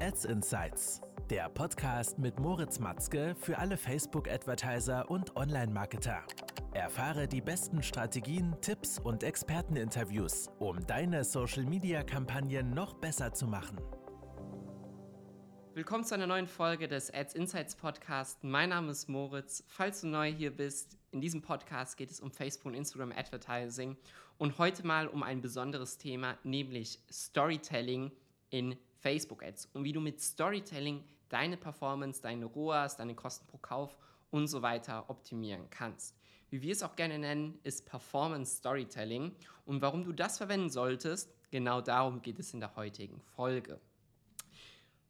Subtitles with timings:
[0.00, 6.22] Ads Insights, der Podcast mit Moritz Matzke für alle Facebook-Advertiser und Online-Marketer.
[6.74, 13.80] Erfahre die besten Strategien, Tipps und Experteninterviews, um deine Social-Media-Kampagnen noch besser zu machen.
[15.72, 18.44] Willkommen zu einer neuen Folge des Ads Insights Podcast.
[18.44, 19.64] Mein Name ist Moritz.
[19.66, 23.96] Falls du neu hier bist, in diesem Podcast geht es um Facebook und Instagram Advertising
[24.36, 28.12] und heute mal um ein besonderes Thema, nämlich Storytelling
[28.50, 33.58] in Facebook Ads und wie du mit Storytelling deine Performance, deine ROAS, deine Kosten pro
[33.58, 33.96] Kauf
[34.30, 36.16] und so weiter optimieren kannst.
[36.50, 41.34] Wie wir es auch gerne nennen, ist Performance Storytelling und warum du das verwenden solltest,
[41.50, 43.80] genau darum geht es in der heutigen Folge.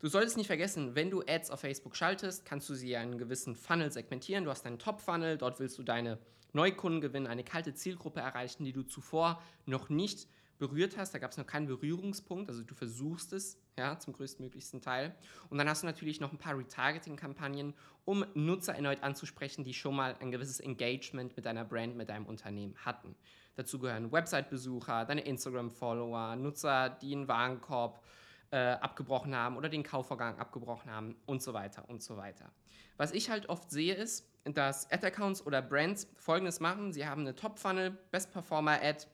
[0.00, 3.18] Du solltest nicht vergessen, wenn du Ads auf Facebook schaltest, kannst du sie in einen
[3.18, 4.44] gewissen Funnel segmentieren.
[4.44, 6.18] Du hast einen Top-Funnel, dort willst du deine
[6.54, 10.26] Neukunden gewinnen, eine kalte Zielgruppe erreichen, die du zuvor noch nicht
[10.60, 11.12] berührt hast.
[11.12, 15.16] Da gab es noch keinen Berührungspunkt, also du versuchst es ja, zum größtmöglichsten Teil.
[15.48, 19.96] Und dann hast du natürlich noch ein paar Retargeting-Kampagnen, um Nutzer erneut anzusprechen, die schon
[19.96, 23.16] mal ein gewisses Engagement mit deiner Brand, mit deinem Unternehmen hatten.
[23.56, 28.04] Dazu gehören Website-Besucher, deine Instagram-Follower, Nutzer, die einen Warenkorb
[28.50, 32.50] äh, abgebrochen haben oder den Kaufvorgang abgebrochen haben und so weiter und so weiter.
[32.96, 36.92] Was ich halt oft sehe ist, dass Ad-Accounts oder Brands folgendes machen.
[36.92, 39.06] Sie haben eine Top-Funnel, Best-Performer-Ad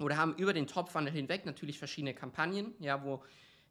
[0.00, 3.22] oder haben über den Top-Funnel hinweg natürlich verschiedene Kampagnen, ja, wo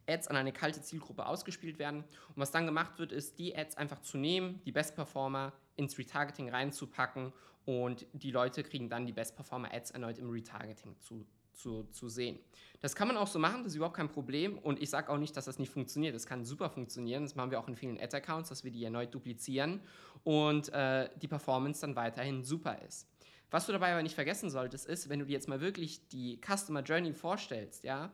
[0.06, 2.00] Ads an eine kalte Zielgruppe ausgespielt werden.
[2.00, 6.48] Und was dann gemacht wird, ist, die Ads einfach zu nehmen, die Best-Performer ins Retargeting
[6.48, 7.32] reinzupacken
[7.66, 11.26] und die Leute kriegen dann die Best-Performer-Ads erneut im Retargeting zu
[11.58, 12.38] zu, zu sehen.
[12.80, 14.58] Das kann man auch so machen, das ist überhaupt kein Problem.
[14.58, 16.14] Und ich sage auch nicht, dass das nicht funktioniert.
[16.14, 17.24] Das kann super funktionieren.
[17.24, 19.80] Das machen wir auch in vielen Ad-Accounts, dass wir die erneut duplizieren
[20.22, 23.08] und äh, die Performance dann weiterhin super ist.
[23.50, 26.40] Was du dabei aber nicht vergessen solltest, ist, wenn du dir jetzt mal wirklich die
[26.44, 28.12] Customer Journey vorstellst, ja,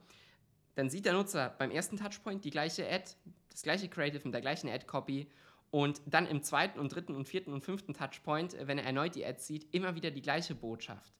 [0.77, 3.11] dann sieht der Nutzer beim ersten Touchpoint die gleiche Ad,
[3.51, 5.29] das gleiche Creative mit der gleichen Ad-Copy
[5.71, 9.25] und dann im zweiten und dritten und vierten und fünften Touchpoint, wenn er erneut die
[9.25, 11.13] Ad sieht, immer wieder die gleiche Botschaft.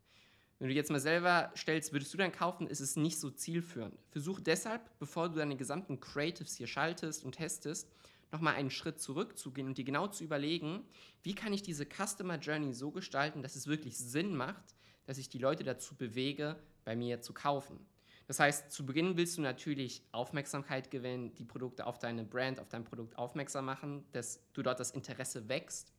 [0.59, 3.99] Wenn du jetzt mal selber stellst, würdest du dann kaufen, ist es nicht so zielführend.
[4.11, 7.91] Versuch deshalb, bevor du deine gesamten Creatives hier schaltest und testest,
[8.35, 10.85] nochmal einen Schritt zurückzugehen und dir genau zu überlegen,
[11.23, 14.75] wie kann ich diese Customer Journey so gestalten, dass es wirklich Sinn macht,
[15.07, 17.79] dass ich die Leute dazu bewege, bei mir zu kaufen.
[18.27, 22.69] Das heißt, zu Beginn willst du natürlich Aufmerksamkeit gewinnen, die Produkte auf deine Brand, auf
[22.69, 25.93] dein Produkt aufmerksam machen, dass du dort das Interesse wächst.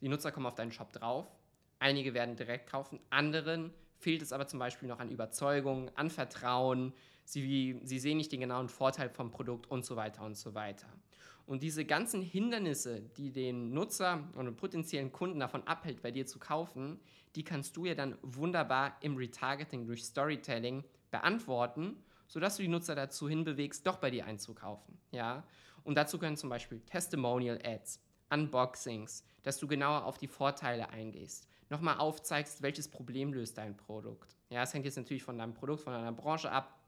[0.00, 1.26] Die Nutzer kommen auf deinen Shop drauf.
[1.78, 6.92] Einige werden direkt kaufen, anderen fehlt es aber zum Beispiel noch an Überzeugung, an Vertrauen,
[7.32, 10.88] sie, sie sehen nicht den genauen Vorteil vom Produkt und so weiter und so weiter.
[11.46, 16.26] Und diese ganzen Hindernisse, die den Nutzer und den potenziellen Kunden davon abhält, bei dir
[16.26, 17.00] zu kaufen,
[17.34, 21.96] die kannst du ja dann wunderbar im Retargeting durch Storytelling beantworten,
[22.28, 24.98] sodass du die Nutzer dazu hinbewegst, doch bei dir einzukaufen.
[25.10, 25.44] Ja?
[25.82, 28.00] Und dazu können zum Beispiel Testimonial Ads,
[28.32, 34.36] Unboxings, dass du genauer auf die Vorteile eingehst, nochmal aufzeigst, welches Problem löst dein Produkt.
[34.50, 36.79] Ja, es hängt jetzt natürlich von deinem Produkt, von deiner Branche ab.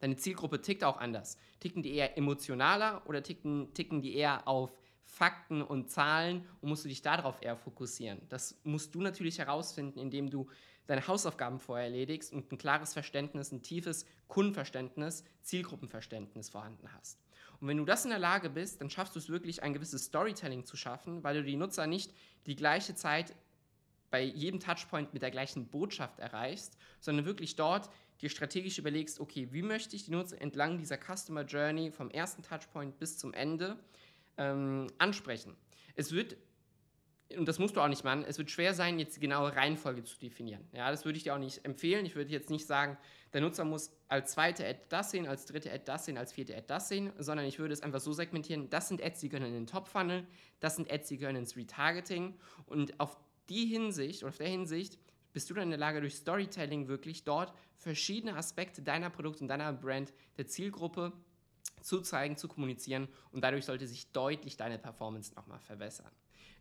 [0.00, 1.36] Deine Zielgruppe tickt auch anders.
[1.60, 6.84] Ticken die eher emotionaler oder ticken, ticken die eher auf Fakten und Zahlen und musst
[6.84, 8.20] du dich darauf eher fokussieren.
[8.28, 10.48] Das musst du natürlich herausfinden, indem du
[10.86, 17.18] deine Hausaufgaben vorher erledigst und ein klares Verständnis, ein tiefes Kundenverständnis, Zielgruppenverständnis vorhanden hast.
[17.60, 20.04] Und wenn du das in der Lage bist, dann schaffst du es wirklich, ein gewisses
[20.04, 22.14] Storytelling zu schaffen, weil du die Nutzer nicht
[22.46, 23.34] die gleiche Zeit
[24.10, 27.90] bei jedem Touchpoint mit der gleichen Botschaft erreichst, sondern wirklich dort
[28.20, 32.42] dir strategisch überlegst, okay, wie möchte ich die Nutzer entlang dieser Customer Journey vom ersten
[32.42, 33.78] Touchpoint bis zum Ende
[34.36, 35.56] ähm, ansprechen.
[35.94, 36.36] Es wird,
[37.36, 40.04] und das musst du auch nicht machen, es wird schwer sein, jetzt die genaue Reihenfolge
[40.04, 40.68] zu definieren.
[40.72, 42.04] Ja, das würde ich dir auch nicht empfehlen.
[42.04, 42.98] Ich würde jetzt nicht sagen,
[43.32, 46.54] der Nutzer muss als zweite Ad das sehen, als dritte Ad das sehen, als vierte
[46.56, 49.46] Ad das sehen, sondern ich würde es einfach so segmentieren, das sind Ads, die gehören
[49.46, 50.26] in den Top-Funnel,
[50.58, 52.34] das sind Ads, die gehören ins Retargeting
[52.66, 53.16] und auf
[53.50, 54.98] die Hinsicht, oder auf der Hinsicht,
[55.32, 59.48] bist du dann in der Lage, durch Storytelling wirklich dort verschiedene Aspekte deiner Produkt- und
[59.48, 61.12] deiner Brand, der Zielgruppe
[61.82, 66.10] zu zeigen, zu kommunizieren und dadurch sollte sich deutlich deine Performance nochmal verbessern.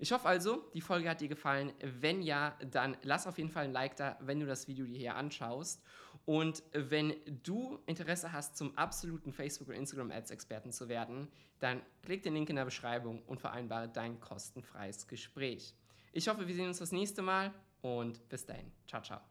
[0.01, 1.73] Ich hoffe also, die Folge hat dir gefallen.
[1.81, 4.97] Wenn ja, dann lass auf jeden Fall ein Like da, wenn du das Video dir
[4.97, 5.83] hier anschaust.
[6.25, 7.13] Und wenn
[7.43, 11.27] du Interesse hast, zum absoluten Facebook- und Instagram-Ads-Experten zu werden,
[11.59, 15.75] dann klick den Link in der Beschreibung und vereinbare dein kostenfreies Gespräch.
[16.11, 18.71] Ich hoffe, wir sehen uns das nächste Mal und bis dahin.
[18.87, 19.21] Ciao, ciao.